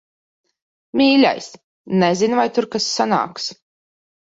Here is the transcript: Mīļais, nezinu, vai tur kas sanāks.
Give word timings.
Mīļais, 1.01 1.51
nezinu, 2.05 2.41
vai 2.41 2.49
tur 2.57 2.69
kas 2.77 2.91
sanāks. 2.97 3.49